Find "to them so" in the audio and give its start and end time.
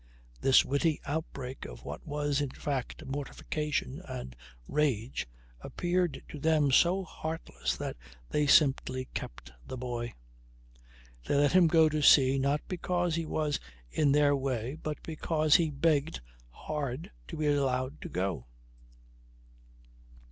6.29-7.03